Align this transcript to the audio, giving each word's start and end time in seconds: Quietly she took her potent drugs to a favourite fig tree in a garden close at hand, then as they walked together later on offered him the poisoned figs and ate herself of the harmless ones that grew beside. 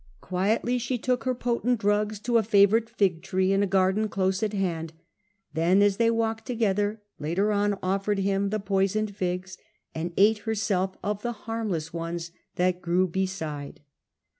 Quietly 0.21 0.79
she 0.79 0.97
took 0.97 1.25
her 1.25 1.35
potent 1.35 1.79
drugs 1.79 2.19
to 2.21 2.39
a 2.39 2.41
favourite 2.41 2.89
fig 2.89 3.21
tree 3.21 3.53
in 3.53 3.61
a 3.61 3.67
garden 3.67 4.09
close 4.09 4.41
at 4.41 4.51
hand, 4.51 4.93
then 5.53 5.83
as 5.83 5.97
they 5.97 6.09
walked 6.09 6.47
together 6.47 7.03
later 7.19 7.51
on 7.51 7.77
offered 7.83 8.17
him 8.17 8.49
the 8.49 8.59
poisoned 8.59 9.15
figs 9.15 9.59
and 9.93 10.11
ate 10.17 10.39
herself 10.39 10.97
of 11.03 11.21
the 11.21 11.33
harmless 11.45 11.93
ones 11.93 12.31
that 12.55 12.81
grew 12.81 13.07
beside. 13.07 13.81